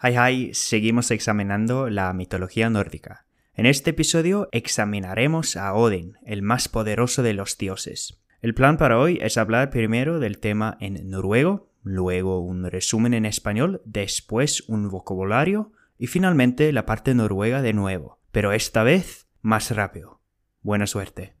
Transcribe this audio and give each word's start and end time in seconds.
Hi, 0.00 0.16
hi, 0.16 0.54
seguimos 0.54 1.10
examinando 1.10 1.90
la 1.90 2.12
mitología 2.12 2.70
nórdica. 2.70 3.26
En 3.52 3.66
este 3.66 3.90
episodio 3.90 4.48
examinaremos 4.52 5.56
a 5.56 5.74
Odin, 5.74 6.16
el 6.24 6.40
más 6.40 6.68
poderoso 6.68 7.24
de 7.24 7.34
los 7.34 7.58
dioses. 7.58 8.22
El 8.40 8.54
plan 8.54 8.76
para 8.76 8.96
hoy 8.96 9.18
es 9.20 9.36
hablar 9.36 9.70
primero 9.70 10.20
del 10.20 10.38
tema 10.38 10.76
en 10.78 11.10
noruego, 11.10 11.72
luego 11.82 12.38
un 12.38 12.70
resumen 12.70 13.12
en 13.12 13.26
español, 13.26 13.82
después 13.84 14.68
un 14.68 14.88
vocabulario 14.88 15.72
y 15.98 16.06
finalmente 16.06 16.72
la 16.72 16.86
parte 16.86 17.12
noruega 17.16 17.60
de 17.60 17.72
nuevo, 17.72 18.20
pero 18.30 18.52
esta 18.52 18.84
vez 18.84 19.26
más 19.42 19.74
rápido. 19.74 20.20
Buena 20.62 20.86
suerte. 20.86 21.34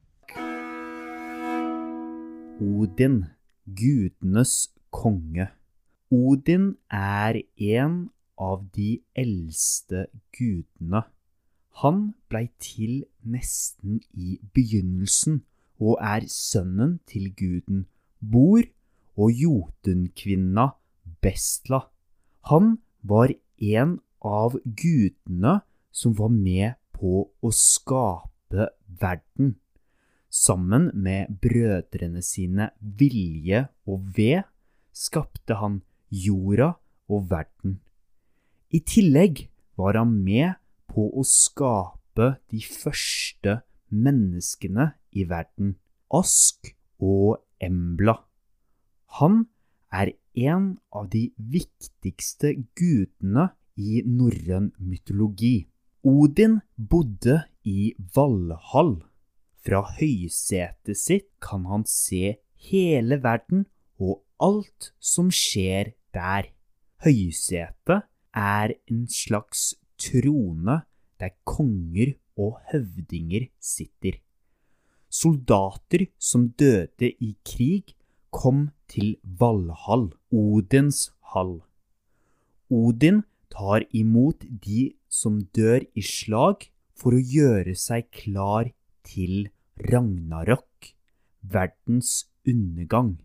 Odin, 2.60 3.36
gudenes 3.64 4.74
konge. 4.90 5.50
Odin 6.10 6.80
er 6.90 7.46
en 7.54 8.10
av 8.38 8.64
de 8.74 9.00
eldste 9.18 10.06
gudene. 10.34 11.02
Han 11.82 12.14
blei 12.30 12.48
til 12.62 13.04
nesten 13.22 14.00
i 14.14 14.38
begynnelsen, 14.54 15.42
og 15.78 16.00
er 16.02 16.26
sønnen 16.26 16.98
til 17.06 17.30
guden 17.38 17.84
Bor 18.18 18.64
og 19.18 19.30
Jotunkvinna 19.30 20.72
Bestla. 21.22 21.84
Han 22.50 22.78
var 23.02 23.30
en 23.62 23.98
av 24.24 24.58
gudene 24.64 25.60
som 25.94 26.14
var 26.18 26.34
med 26.34 26.74
på 26.98 27.28
å 27.30 27.50
skape 27.54 28.70
verden. 29.00 29.54
Sammen 30.28 30.90
med 30.94 31.30
brødrene 31.42 32.22
sine 32.22 32.72
Vilje 32.80 33.68
og 33.88 34.10
Ved 34.16 34.42
skapte 34.92 35.56
han 35.62 35.80
jorda 36.10 36.74
og 37.08 37.30
verden. 37.30 37.78
I 38.68 38.82
tillegg 38.84 39.46
var 39.80 39.96
han 39.96 40.10
med 40.24 40.58
på 40.92 41.06
å 41.08 41.22
skape 41.24 42.34
de 42.52 42.60
første 42.60 43.60
menneskene 43.88 44.90
i 45.16 45.24
verden, 45.28 45.76
Ask 46.12 46.74
og 47.00 47.38
Embla. 47.64 48.18
Han 49.20 49.46
er 49.88 50.12
en 50.36 50.74
av 50.92 51.08
de 51.14 51.30
viktigste 51.36 52.52
gudene 52.76 53.48
i 53.80 54.02
norrøn 54.04 54.72
mytologi. 54.76 55.68
Odin 56.04 56.60
bodde 56.76 57.40
i 57.64 57.94
Valhall. 58.14 58.98
Fra 59.64 59.80
høysetet 59.96 60.96
sitt 60.96 61.30
kan 61.44 61.64
han 61.72 61.88
se 61.88 62.36
hele 62.68 63.18
verden 63.24 63.64
og 63.96 64.20
alt 64.44 64.92
som 65.00 65.32
skjer 65.32 65.94
der. 66.12 66.52
Høysetet 67.04 68.04
er 68.38 68.74
en 68.86 69.04
slags 69.10 69.72
trone 69.98 70.80
der 71.18 71.34
konger 71.48 72.14
og 72.38 72.58
høvdinger 72.70 73.48
sitter. 73.58 74.20
Soldater 75.10 76.06
som 76.20 76.50
døde 76.60 77.10
i 77.10 77.34
krig, 77.44 77.94
kom 78.30 78.68
til 78.92 79.16
Valhall, 79.22 80.10
Odins 80.30 81.08
hall. 81.32 81.58
Odin 82.70 83.22
tar 83.50 83.86
imot 83.96 84.44
de 84.44 84.92
som 85.08 85.40
dør 85.56 85.86
i 85.96 86.04
slag, 86.04 86.68
for 86.98 87.14
å 87.14 87.22
gjøre 87.22 87.76
seg 87.78 88.08
klar 88.12 88.68
til 89.06 89.48
Ragnarok, 89.78 90.90
verdens 91.40 92.26
undergang. 92.42 93.16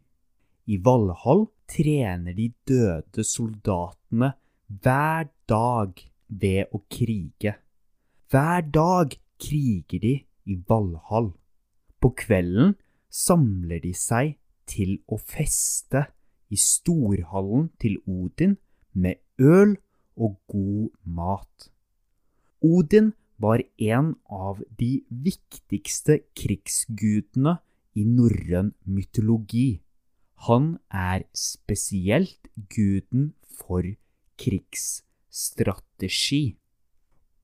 I 0.70 0.78
Valhall 0.78 1.48
trener 1.68 2.38
de 2.38 2.52
døde 2.70 3.26
soldatene 3.26 4.32
hver 4.82 5.30
dag 5.50 5.94
ved 6.30 6.72
å 6.74 6.82
krige. 6.90 7.58
Hver 8.32 8.66
dag 8.74 9.16
kriger 9.42 10.02
de 10.02 10.14
i 10.50 10.56
Valhall. 10.68 11.34
På 12.02 12.14
kvelden 12.18 12.76
samler 13.14 13.84
de 13.84 13.94
seg 13.96 14.38
til 14.70 14.98
å 15.08 15.20
feste 15.20 16.08
i 16.54 16.58
storhallen 16.60 17.70
til 17.82 18.00
Odin 18.10 18.58
med 18.94 19.22
øl 19.40 19.76
og 20.16 20.40
god 20.50 20.90
mat. 21.04 21.70
Odin 22.64 23.14
var 23.38 23.64
en 23.82 24.14
av 24.32 24.62
de 24.80 25.04
viktigste 25.10 26.22
krigsgudene 26.38 27.58
i 28.00 28.06
norrøn 28.08 28.72
mytologi. 28.86 29.82
Han 30.48 30.78
er 30.90 31.26
spesielt 31.38 32.50
guden 32.72 33.34
for 33.44 33.84
krigsstrategi. 34.44 36.56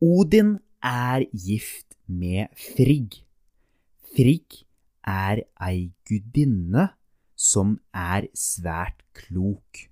Odin 0.01 0.59
er 0.83 1.25
gift 1.31 1.95
med 2.07 2.47
Frigg. 2.55 3.23
Frigg 4.15 4.63
er 5.07 5.43
ei 5.61 5.91
gudinne 6.07 6.89
som 7.35 7.79
er 7.95 8.27
svært 8.35 9.03
klok. 9.15 9.87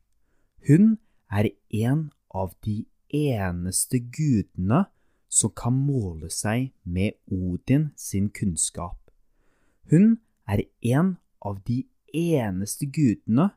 Hun 0.68 0.97
er 1.31 1.51
en 1.72 2.09
av 2.34 2.56
de 2.66 2.85
eneste 3.13 4.00
gudene 4.00 4.85
som 5.29 5.51
kan 5.56 5.75
måle 5.75 6.29
seg 6.34 6.72
med 6.84 7.16
Odin 7.31 7.91
sin 7.95 8.29
kunnskap. 8.29 9.00
Hun 9.91 10.19
er 10.47 10.66
en 10.81 11.16
av 11.44 11.62
de 11.68 11.85
eneste 12.13 12.88
gudene 12.88 13.51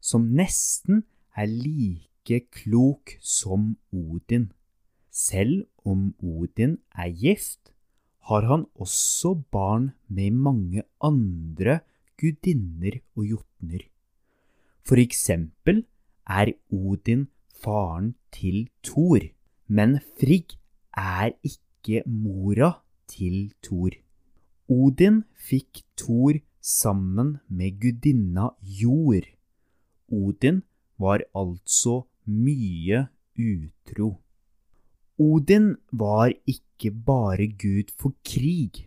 som 0.00 0.30
nesten 0.36 1.04
er 1.36 1.48
like 1.48 2.09
klok 2.28 3.16
som 3.20 3.76
Odin. 3.92 4.52
Selv 5.10 5.66
om 5.84 6.14
Odin 6.22 6.78
er 6.94 7.10
gift, 7.10 7.72
har 8.28 8.46
han 8.46 8.66
også 8.74 9.34
barn 9.50 9.92
med 10.08 10.30
mange 10.30 10.82
andre 11.02 11.80
gudinner 12.20 13.00
og 13.16 13.24
jotner. 13.26 13.82
For 14.86 14.96
eksempel 14.96 15.84
er 16.28 16.52
Odin 16.70 17.28
faren 17.62 18.14
til 18.32 18.68
Thor, 18.82 19.20
men 19.66 19.98
Frigg 20.20 20.56
er 20.96 21.32
ikke 21.42 22.02
mora 22.06 22.72
til 23.08 23.52
Thor. 23.62 23.90
Odin 24.68 25.24
fikk 25.34 25.82
Thor 25.96 26.38
sammen 26.60 27.38
med 27.48 27.80
gudinna 27.80 28.50
Jord. 28.62 29.26
Odin 30.12 30.62
var 30.98 31.24
altså 31.34 32.04
mye 32.26 33.06
utro. 33.38 34.18
Odin 35.20 35.74
var 35.92 36.32
ikke 36.48 36.90
bare 36.90 37.46
gud 37.60 37.92
for 37.96 38.16
krig, 38.24 38.86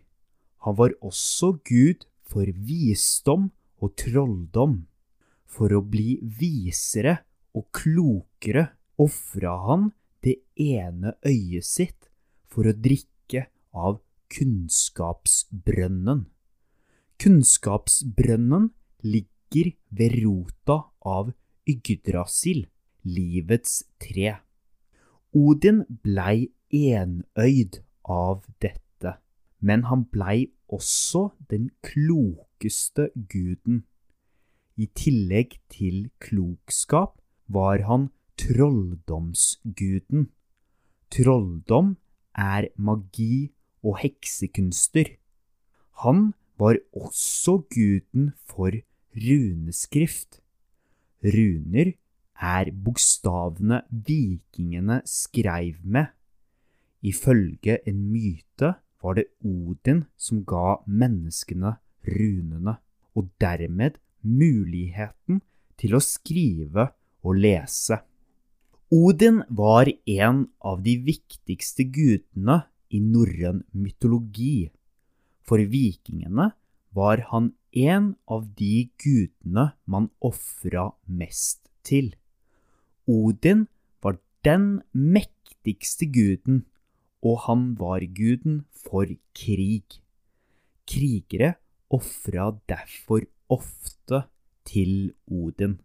han 0.63 0.77
var 0.79 0.95
også 1.03 1.57
gud 1.67 2.05
for 2.23 2.47
visdom 2.47 3.51
og 3.83 3.95
trolldom. 3.99 4.85
For 5.45 5.75
å 5.75 5.83
bli 5.85 6.17
visere 6.23 7.19
og 7.53 7.67
klokere 7.75 8.71
ofra 8.97 9.53
han 9.67 9.91
det 10.23 10.39
ene 10.55 11.13
øyet 11.27 11.67
sitt 11.67 12.09
for 12.49 12.69
å 12.69 12.73
drikke 12.73 13.49
av 13.75 13.99
kunnskapsbrønnen. 14.33 16.23
Kunnskapsbrønnen 17.21 18.71
ligger 19.05 19.73
ved 19.91 20.17
rota 20.23 20.79
av 21.05 21.33
Yggdrasil, 21.69 22.65
livets 23.03 23.83
tre. 24.01 24.39
Odin 25.33 25.83
blei 26.03 26.51
enøyd 26.73 27.81
av 28.09 28.43
dette, 28.61 29.17
men 29.59 29.87
han 29.89 30.05
blei 30.09 30.51
også 30.67 31.29
den 31.49 31.69
klokeste 31.85 33.09
guden. 33.15 33.83
I 34.77 34.89
tillegg 34.97 35.59
til 35.69 36.09
klokskap 36.23 37.19
var 37.47 37.85
han 37.89 38.09
trolldomsguden. 38.41 40.29
Trolldom 41.13 41.95
er 42.33 42.69
magi 42.77 43.53
og 43.83 43.99
heksekunster. 44.01 45.13
Han 46.01 46.33
var 46.57 46.79
også 46.93 47.61
guden 47.69 48.31
for 48.49 48.73
runeskrift. 49.13 50.41
Runer 51.23 51.93
er 52.43 52.71
bokstavene 52.85 53.83
vikingene 53.89 54.99
skreiv 55.07 55.79
med. 55.83 56.11
Ifølge 57.03 57.79
en 57.87 58.01
myte 58.11 58.73
var 59.03 59.17
det 59.19 59.29
Odin 59.43 60.05
som 60.17 60.43
ga 60.47 60.79
menneskene 60.87 61.75
runene, 62.07 62.77
og 63.15 63.29
dermed 63.39 63.99
muligheten 64.23 65.41
til 65.77 65.95
å 65.95 66.01
skrive 66.03 66.87
og 67.23 67.39
lese. 67.39 67.99
Odin 68.93 69.41
var 69.49 69.89
en 69.89 70.45
av 70.61 70.83
de 70.85 70.95
viktigste 71.01 71.85
gudene 71.89 72.61
i 72.93 72.99
norrøn 73.01 73.63
mytologi. 73.73 74.69
For 75.43 75.59
vikingene 75.59 76.51
var 76.93 77.23
han 77.31 77.53
en 77.73 78.13
av 78.29 78.45
de 78.59 78.89
gudene 79.01 79.71
man 79.85 80.11
ofra 80.21 80.91
mest 81.09 81.65
til. 81.83 82.13
Odin 83.07 83.67
var 84.03 84.17
den 84.45 84.81
mektigste 84.93 86.07
guden, 86.07 86.65
og 87.23 87.39
han 87.47 87.73
var 87.79 88.03
guden 88.15 88.63
for 88.71 89.07
krig. 89.35 89.99
Krigere 90.87 91.53
ofra 91.89 92.51
derfor 92.69 93.23
ofte 93.49 94.23
til 94.65 95.13
Odin. 95.27 95.79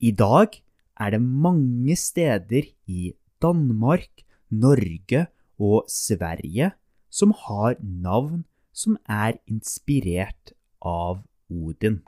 I 0.00 0.10
dag 0.10 0.62
er 1.00 1.10
det 1.10 1.22
mange 1.22 1.96
steder 1.96 2.62
i 2.86 3.12
Danmark, 3.42 4.10
Norge 4.50 5.26
og 5.58 5.84
Sverige 5.88 6.70
som 7.10 7.32
har 7.46 7.76
navn 7.82 8.44
som 8.72 8.96
er 9.08 9.38
inspirert 9.46 10.52
av 10.82 11.24
Odin. 11.50 12.02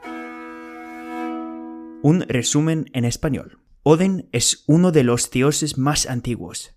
Un 2.05 2.23
resumen 2.31 2.87
en 2.95 3.05
español. 3.05 3.60
Odin 3.82 4.29
es 4.31 4.62
uno 4.67 4.93
de 4.93 5.05
los 5.05 5.31
dioses 5.31 5.79
más 5.79 6.06
antiguos. 6.06 6.77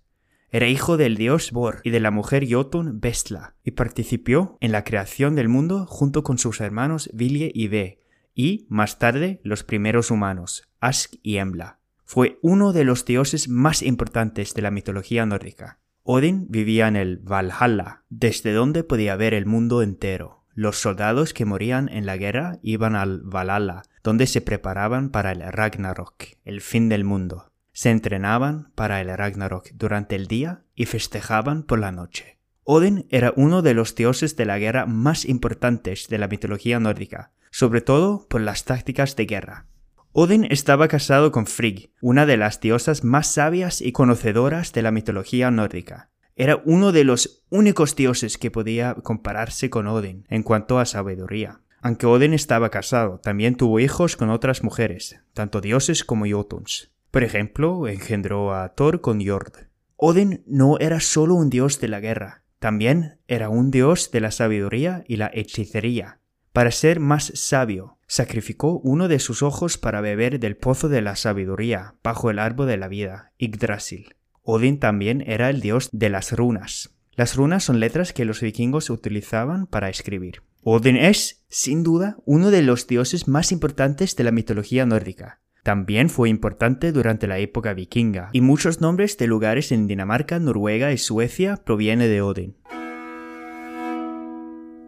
Era 0.50 0.68
hijo 0.68 0.96
del 0.96 1.16
dios 1.16 1.52
Bor 1.52 1.82
y 1.84 1.90
de 1.90 2.00
la 2.00 2.10
mujer 2.10 2.46
Jotun 2.48 2.98
Bestla, 2.98 3.56
y 3.62 3.72
participó 3.72 4.56
en 4.60 4.72
la 4.72 4.84
creación 4.84 5.34
del 5.34 5.50
mundo 5.50 5.84
junto 5.86 6.22
con 6.22 6.38
sus 6.38 6.62
hermanos 6.62 7.10
Vilje 7.12 7.50
y 7.52 7.68
Ve, 7.68 8.00
y, 8.34 8.66
más 8.70 8.98
tarde, 8.98 9.40
los 9.44 9.64
primeros 9.64 10.10
humanos, 10.10 10.70
Ask 10.80 11.16
y 11.22 11.36
Embla. 11.36 11.78
Fue 12.06 12.38
uno 12.40 12.72
de 12.72 12.84
los 12.84 13.04
dioses 13.04 13.48
más 13.50 13.82
importantes 13.82 14.54
de 14.54 14.62
la 14.62 14.70
mitología 14.70 15.26
nórdica. 15.26 15.80
Odin 16.04 16.46
vivía 16.48 16.88
en 16.88 16.96
el 16.96 17.18
Valhalla, 17.18 18.04
desde 18.08 18.52
donde 18.52 18.82
podía 18.82 19.14
ver 19.16 19.34
el 19.34 19.44
mundo 19.44 19.82
entero. 19.82 20.43
Los 20.54 20.78
soldados 20.78 21.34
que 21.34 21.44
morían 21.44 21.88
en 21.88 22.06
la 22.06 22.16
guerra 22.16 22.58
iban 22.62 22.94
al 22.94 23.22
Valhalla, 23.22 23.82
donde 24.04 24.28
se 24.28 24.40
preparaban 24.40 25.10
para 25.10 25.32
el 25.32 25.40
Ragnarok, 25.40 26.14
el 26.44 26.60
fin 26.60 26.88
del 26.88 27.02
mundo. 27.02 27.50
Se 27.72 27.90
entrenaban 27.90 28.70
para 28.76 29.00
el 29.00 29.08
Ragnarok 29.16 29.70
durante 29.74 30.14
el 30.14 30.28
día 30.28 30.62
y 30.76 30.86
festejaban 30.86 31.64
por 31.64 31.80
la 31.80 31.90
noche. 31.90 32.38
Odin 32.62 33.06
era 33.10 33.32
uno 33.36 33.62
de 33.62 33.74
los 33.74 33.96
dioses 33.96 34.36
de 34.36 34.46
la 34.46 34.58
guerra 34.58 34.86
más 34.86 35.24
importantes 35.24 36.06
de 36.08 36.18
la 36.18 36.28
mitología 36.28 36.78
nórdica, 36.78 37.32
sobre 37.50 37.80
todo 37.80 38.26
por 38.28 38.40
las 38.40 38.64
tácticas 38.64 39.16
de 39.16 39.26
guerra. 39.26 39.66
Odin 40.12 40.46
estaba 40.48 40.86
casado 40.86 41.32
con 41.32 41.46
Frigg, 41.46 41.90
una 42.00 42.26
de 42.26 42.36
las 42.36 42.60
diosas 42.60 43.02
más 43.02 43.26
sabias 43.26 43.80
y 43.80 43.90
conocedoras 43.90 44.72
de 44.72 44.82
la 44.82 44.92
mitología 44.92 45.50
nórdica. 45.50 46.10
Era 46.36 46.60
uno 46.64 46.90
de 46.90 47.04
los 47.04 47.44
únicos 47.48 47.94
dioses 47.94 48.38
que 48.38 48.50
podía 48.50 48.94
compararse 48.94 49.70
con 49.70 49.86
Odin 49.86 50.26
en 50.28 50.42
cuanto 50.42 50.78
a 50.80 50.86
sabiduría. 50.86 51.60
Aunque 51.80 52.06
Odin 52.06 52.34
estaba 52.34 52.70
casado, 52.70 53.20
también 53.22 53.56
tuvo 53.56 53.78
hijos 53.78 54.16
con 54.16 54.30
otras 54.30 54.64
mujeres, 54.64 55.20
tanto 55.32 55.60
dioses 55.60 56.02
como 56.02 56.26
Jotuns. 56.26 56.90
Por 57.10 57.22
ejemplo, 57.22 57.86
engendró 57.86 58.52
a 58.52 58.70
Thor 58.70 59.00
con 59.00 59.24
Jord. 59.24 59.68
Odin 59.96 60.42
no 60.46 60.78
era 60.80 60.98
solo 60.98 61.34
un 61.34 61.50
dios 61.50 61.78
de 61.80 61.88
la 61.88 62.00
guerra, 62.00 62.42
también 62.58 63.20
era 63.28 63.48
un 63.48 63.70
dios 63.70 64.10
de 64.10 64.20
la 64.20 64.32
sabiduría 64.32 65.04
y 65.06 65.16
la 65.16 65.30
hechicería. 65.32 66.18
Para 66.52 66.70
ser 66.70 66.98
más 66.98 67.30
sabio, 67.34 67.98
sacrificó 68.08 68.80
uno 68.80 69.06
de 69.06 69.18
sus 69.18 69.42
ojos 69.42 69.78
para 69.78 70.00
beber 70.00 70.40
del 70.40 70.56
pozo 70.56 70.88
de 70.88 71.02
la 71.02 71.14
sabiduría 71.14 71.94
bajo 72.02 72.30
el 72.30 72.38
árbol 72.38 72.66
de 72.66 72.76
la 72.76 72.88
vida, 72.88 73.32
Yggdrasil. 73.38 74.16
Odin 74.46 74.78
también 74.78 75.24
era 75.26 75.48
el 75.48 75.62
dios 75.62 75.88
de 75.90 76.10
las 76.10 76.32
runas. 76.32 76.94
Las 77.16 77.34
runas 77.34 77.64
son 77.64 77.80
letras 77.80 78.12
que 78.12 78.26
los 78.26 78.42
vikingos 78.42 78.90
utilizaban 78.90 79.66
para 79.66 79.88
escribir. 79.88 80.42
Odin 80.62 80.96
es, 80.96 81.44
sin 81.48 81.82
duda, 81.82 82.18
uno 82.26 82.50
de 82.50 82.62
los 82.62 82.86
dioses 82.86 83.26
más 83.26 83.52
importantes 83.52 84.16
de 84.16 84.24
la 84.24 84.32
mitología 84.32 84.84
nórdica. 84.84 85.40
También 85.62 86.10
fue 86.10 86.28
importante 86.28 86.92
durante 86.92 87.26
la 87.26 87.38
época 87.38 87.72
vikinga, 87.72 88.28
y 88.32 88.42
muchos 88.42 88.82
nombres 88.82 89.16
de 89.16 89.26
lugares 89.26 89.72
en 89.72 89.86
Dinamarca, 89.86 90.38
Noruega 90.38 90.92
y 90.92 90.98
Suecia 90.98 91.56
provienen 91.56 92.10
de 92.10 92.20
Odin. 92.20 92.56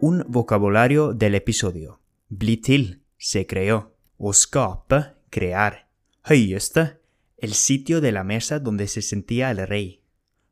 Un 0.01 0.23
vocabulario 0.27 1.13
del 1.13 1.33
episodio. 1.33 1.99
Bli 2.29 2.57
til, 2.57 3.01
se 3.17 3.47
creó. 3.47 3.95
Å 4.17 4.33
skape, 4.33 4.99
crear. 5.31 5.87
Høyeste, 6.29 6.96
el 7.37 7.53
sitio 7.53 8.01
de 8.01 8.11
la 8.11 8.23
mesa 8.23 8.59
donde 8.59 8.87
se 8.87 9.01
sentía 9.01 9.51
el 9.51 9.65
rey. 9.67 10.03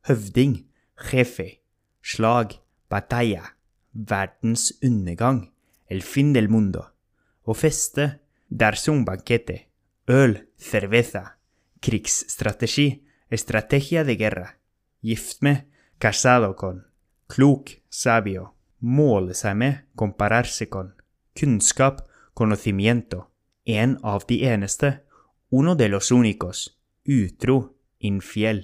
Høvding, 0.08 0.70
jefe. 0.96 1.64
Slag, 2.02 2.62
batalla. 2.90 3.58
Verdens 3.92 4.78
undergang, 4.84 5.54
el 5.88 6.04
fin 6.04 6.34
del 6.34 6.50
mundo. 6.50 6.92
Å 7.48 7.54
feste, 7.56 8.20
darse 8.50 8.92
un 8.92 9.06
banquete. 9.06 9.70
Øl, 10.06 10.50
cerveza. 10.58 11.40
Krigsstrategi, 11.80 13.06
estrategia 13.30 14.04
de 14.04 14.16
guerra. 14.16 14.60
Gift 15.02 15.42
med, 15.42 15.66
casado 15.98 16.56
con. 16.56 16.86
Klok, 17.28 17.82
sabio. 17.90 18.54
Med, 18.80 19.88
compararse 19.96 20.70
con. 20.70 20.96
Kunnskap, 21.34 22.08
conocimiento. 22.34 23.32
En 23.64 23.98
av 24.04 24.26
de 24.28 24.52
eneste. 24.52 25.06
Uno 25.50 25.76
de 25.76 25.90
los 25.90 26.12
únicos. 26.12 26.75
Utro, 27.06 27.76
infiel. 28.00 28.64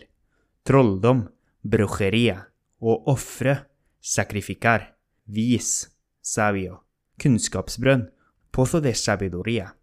Trolldom, 0.64 1.28
brujeria, 1.62 2.48
Å 2.82 2.96
ofre, 3.12 3.68
sacrificar. 4.02 4.96
Vis, 5.30 5.92
sabio. 6.22 6.80
Kunnskapsbrønn, 7.22 8.08
pozo 8.50 8.82
de 8.82 8.96
sabidoria, 8.98 9.76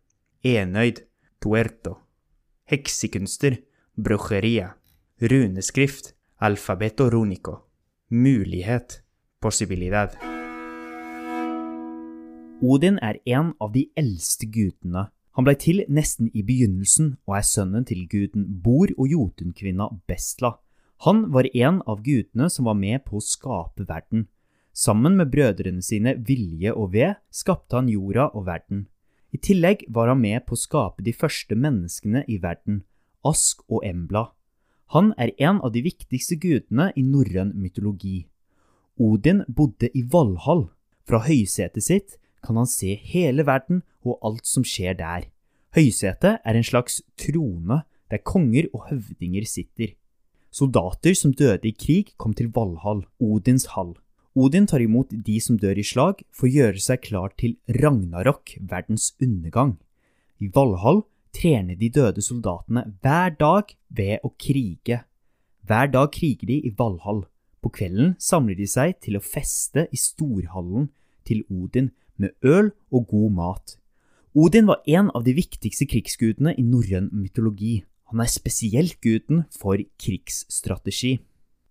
Enøyd, 0.42 1.04
tuerto. 1.38 2.00
Heksekunster, 2.66 3.60
brujeria, 3.94 4.72
Runeskrift, 5.20 6.14
alfabeto 6.38 7.08
runico. 7.10 7.68
Mulighet, 8.10 9.02
possibilidad. 9.40 10.14
Odin 12.62 12.98
er 13.02 13.18
en 13.26 13.54
av 13.60 13.72
de 13.72 13.88
eldste 13.94 14.46
gudene. 14.46 15.08
Han 15.38 15.46
blei 15.46 15.54
til 15.54 15.84
nesten 15.86 16.32
i 16.34 16.42
begynnelsen 16.42 17.12
og 17.28 17.36
er 17.38 17.44
sønnen 17.46 17.84
til 17.86 18.08
guden 18.10 18.42
Bor 18.58 18.90
og 18.98 19.06
jotunkvinna 19.06 19.86
Bestla. 20.10 20.56
Han 21.06 21.28
var 21.30 21.46
en 21.54 21.78
av 21.86 22.00
gudene 22.02 22.48
som 22.50 22.66
var 22.66 22.74
med 22.74 23.04
på 23.06 23.20
å 23.20 23.22
skape 23.22 23.86
verden. 23.86 24.24
Sammen 24.74 25.14
med 25.14 25.30
brødrene 25.30 25.78
sine 25.86 26.16
Vilje 26.26 26.74
og 26.74 26.90
Ved 26.96 27.20
skapte 27.30 27.78
han 27.78 27.86
jorda 27.86 28.32
og 28.34 28.48
verden. 28.50 28.88
I 29.30 29.38
tillegg 29.38 29.84
var 29.94 30.10
han 30.10 30.24
med 30.24 30.42
på 30.42 30.58
å 30.58 30.62
skape 30.64 31.06
de 31.06 31.14
første 31.14 31.54
menneskene 31.54 32.24
i 32.26 32.40
verden, 32.42 32.82
Ask 33.22 33.62
og 33.70 33.86
Embla. 33.86 34.32
Han 34.90 35.12
er 35.22 35.36
en 35.38 35.62
av 35.62 35.70
de 35.70 35.84
viktigste 35.86 36.34
gudene 36.34 36.90
i 36.98 37.04
norrøn 37.06 37.54
mytologi. 37.54 38.24
Odin 38.98 39.44
bodde 39.46 39.86
i 39.94 40.02
Valhall. 40.02 40.66
Fra 41.06 41.22
høysetet 41.22 41.86
sitt 41.86 42.18
kan 42.42 42.58
han 42.58 42.66
se 42.66 42.96
hele 42.98 43.46
verden 43.46 43.84
og 44.08 44.18
alt 44.24 44.48
som 44.48 44.64
skjer 44.66 44.96
der. 44.98 45.28
Høysetet 45.76 46.40
er 46.42 46.56
en 46.56 46.66
slags 46.66 47.02
trone 47.20 47.82
der 48.08 48.24
konger 48.24 48.68
og 48.72 48.88
høvdinger 48.88 49.44
sitter. 49.44 49.94
Soldater 50.50 51.14
som 51.14 51.34
døde 51.36 51.68
i 51.68 51.76
krig, 51.76 52.14
kom 52.16 52.32
til 52.34 52.48
Valhall, 52.54 53.04
Odins 53.20 53.68
hall. 53.74 53.92
Odin 54.38 54.66
tar 54.70 54.80
imot 54.80 55.12
de 55.12 55.36
som 55.42 55.58
dør 55.60 55.78
i 55.80 55.84
slag, 55.84 56.22
for 56.32 56.48
å 56.48 56.52
gjøre 56.52 56.80
seg 56.80 57.02
klar 57.04 57.34
til 57.40 57.56
Ragnarok, 57.68 58.56
verdens 58.60 59.12
undergang. 59.20 59.76
I 60.40 60.48
Valhall 60.54 61.02
trener 61.34 61.76
de 61.76 61.90
døde 61.92 62.22
soldatene 62.24 62.86
hver 63.02 63.34
dag 63.38 63.74
ved 63.90 64.24
å 64.24 64.32
krige. 64.40 65.02
Hver 65.68 65.90
dag 65.92 66.12
kriger 66.14 66.48
de 66.48 66.60
i 66.64 66.72
Valhall. 66.78 67.26
På 67.60 67.72
kvelden 67.74 68.14
samler 68.22 68.56
de 68.56 68.68
seg 68.70 68.96
til 69.04 69.18
å 69.18 69.24
feste 69.24 69.88
i 69.92 69.98
storhallen 69.98 70.88
til 71.28 71.42
Odin 71.50 71.90
med 72.16 72.34
øl 72.46 72.70
og 72.94 73.10
god 73.10 73.34
mat. 73.34 73.77
Odin 74.38 74.68
var 74.68 74.82
en 74.86 75.08
av 75.18 75.24
de 75.26 75.32
viktigste 75.34 75.82
krigsgudene 75.90 76.52
i 76.54 76.62
norrøn 76.62 77.08
mytologi. 77.10 77.80
Han 78.12 78.20
er 78.22 78.28
spesielt 78.30 79.00
guden 79.02 79.40
for 79.50 79.82
krigsstrategi. 79.98 81.16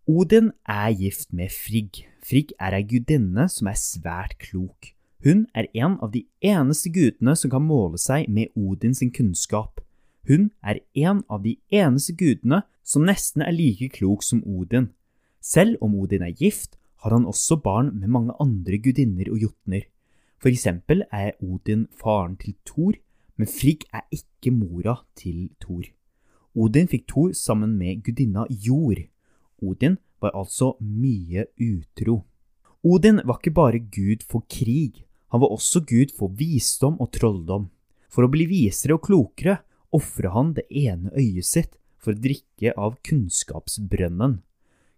Odin 0.03 0.49
er 0.67 0.91
gift 0.99 1.31
med 1.31 1.53
Frigg. 1.55 2.01
Frigg 2.27 2.51
er 2.59 2.75
ei 2.75 2.83
gudinne 2.83 3.47
som 3.47 3.71
er 3.71 3.79
svært 3.79 4.35
klok. 4.43 4.91
Hun 5.23 5.45
er 5.55 5.71
en 5.79 5.95
av 6.03 6.11
de 6.11 6.25
eneste 6.43 6.91
gudene 6.91 7.37
som 7.39 7.55
kan 7.55 7.63
måle 7.63 8.01
seg 8.03 8.27
med 8.27 8.51
Odin 8.59 8.97
sin 8.99 9.15
kunnskap. 9.15 9.79
Hun 10.27 10.49
er 10.59 10.83
en 10.91 11.23
av 11.31 11.47
de 11.47 11.55
eneste 11.71 12.19
gudene 12.19 12.65
som 12.83 13.07
nesten 13.07 13.47
er 13.47 13.55
like 13.55 13.93
klok 13.95 14.27
som 14.27 14.43
Odin. 14.43 14.91
Selv 15.39 15.79
om 15.79 15.95
Odin 15.95 16.27
er 16.27 16.35
gift, 16.35 16.75
har 16.99 17.15
han 17.15 17.31
også 17.31 17.61
barn 17.63 17.95
med 17.95 18.11
mange 18.11 18.35
andre 18.43 18.75
gudinner 18.75 19.31
og 19.31 19.47
jotner. 19.47 19.87
For 20.37 20.49
eksempel 20.53 21.03
er 21.11 21.33
Odin 21.41 21.87
faren 21.97 22.37
til 22.37 22.55
Thor, 22.65 22.97
men 23.37 23.49
Frigg 23.49 23.85
er 23.93 24.05
ikke 24.13 24.53
mora 24.53 24.99
til 25.17 25.49
Thor. 25.61 25.85
Odin 26.57 26.89
fikk 26.89 27.07
Thor 27.09 27.33
sammen 27.37 27.77
med 27.77 28.03
gudinna 28.05 28.45
Jord. 28.49 29.03
Odin 29.61 29.97
var 30.21 30.33
altså 30.37 30.75
mye 30.81 31.45
utro. 31.57 32.23
Odin 32.85 33.21
var 33.25 33.41
ikke 33.41 33.53
bare 33.57 33.81
gud 33.81 34.23
for 34.29 34.45
krig, 34.49 35.03
han 35.33 35.41
var 35.41 35.51
også 35.51 35.81
gud 35.83 36.13
for 36.17 36.31
visdom 36.31 36.97
og 37.03 37.11
trolldom. 37.11 37.67
For 38.07 38.23
å 38.23 38.31
bli 38.31 38.47
visere 38.47 38.95
og 38.95 39.03
klokere 39.05 39.59
ofra 39.93 40.31
han 40.35 40.53
det 40.55 40.65
ene 40.71 41.11
øyet 41.17 41.47
sitt 41.47 41.75
for 41.99 42.13
å 42.13 42.21
drikke 42.23 42.73
av 42.79 42.95
kunnskapsbrønnen. 43.05 44.39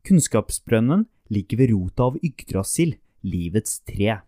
Kunnskapsbrønnen 0.06 1.08
ligger 1.34 1.62
ved 1.62 1.74
rota 1.74 2.10
av 2.12 2.20
Yggdrasil, 2.24 2.96
livets 3.26 3.82
tre. 3.88 4.22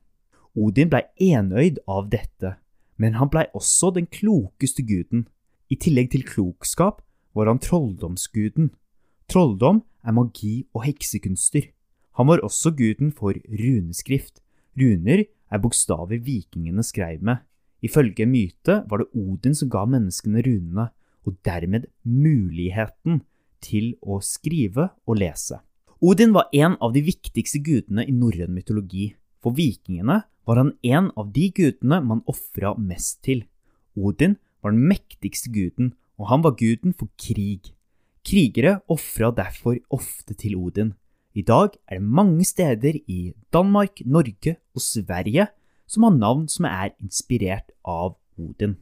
Odin 0.55 0.89
blei 0.91 1.03
enøyd 1.31 1.79
av 1.87 2.09
dette, 2.11 2.57
men 2.99 3.15
han 3.19 3.29
blei 3.31 3.45
også 3.55 3.93
den 3.95 4.07
klokeste 4.11 4.83
guden. 4.83 5.27
I 5.71 5.77
tillegg 5.79 6.11
til 6.11 6.25
klokskap 6.27 6.99
var 7.37 7.47
han 7.47 7.61
trolldomsguden. 7.63 8.73
Trolldom 9.31 9.83
er 10.03 10.15
magi 10.17 10.65
og 10.75 10.83
heksekunster. 10.85 11.69
Han 12.19 12.27
var 12.27 12.43
også 12.43 12.73
guden 12.75 13.13
for 13.15 13.37
runeskrift. 13.47 14.41
Runer 14.75 15.23
er 15.23 15.63
bokstaver 15.63 16.19
vikingene 16.19 16.83
skrev 16.83 17.23
med. 17.23 17.39
Ifølge 17.81 18.27
myte 18.29 18.83
var 18.89 19.01
det 19.01 19.09
Odin 19.17 19.55
som 19.57 19.71
ga 19.71 19.85
menneskene 19.89 20.43
runene, 20.45 20.91
og 21.25 21.37
dermed 21.45 21.87
muligheten 22.03 23.21
til 23.61 23.93
å 24.01 24.19
skrive 24.25 24.89
og 25.05 25.19
lese. 25.21 25.59
Odin 26.01 26.33
var 26.33 26.49
en 26.53 26.77
av 26.81 26.93
de 26.95 27.03
viktigste 27.05 27.61
gudene 27.61 28.05
i 28.09 28.13
norrøn 28.13 28.53
mytologi. 28.55 29.11
For 29.41 29.57
vikingene 29.57 30.21
var 30.45 30.59
han 30.61 30.75
en 30.85 31.09
av 31.17 31.31
de 31.33 31.49
gudene 31.53 32.01
man 32.05 32.23
ofra 32.29 32.75
mest 32.77 33.21
til. 33.25 33.43
Odin 33.97 34.37
var 34.61 34.73
den 34.73 34.87
mektigste 34.89 35.51
guden, 35.53 35.93
og 36.21 36.29
han 36.29 36.43
var 36.45 36.57
guden 36.59 36.93
for 36.97 37.09
krig. 37.19 37.73
Krigere 38.25 38.79
ofra 38.91 39.31
derfor 39.33 39.79
ofte 39.89 40.37
til 40.37 40.55
Odin. 40.59 40.93
I 41.33 41.41
dag 41.41 41.77
er 41.87 41.97
det 41.97 42.05
mange 42.05 42.45
steder 42.45 42.99
i 43.07 43.33
Danmark, 43.53 44.03
Norge 44.05 44.57
og 44.75 44.81
Sverige 44.83 45.47
som 45.87 46.05
har 46.07 46.15
navn 46.15 46.47
som 46.51 46.67
er 46.69 46.93
inspirert 47.01 47.71
av 47.87 48.15
Odin. 48.39 48.77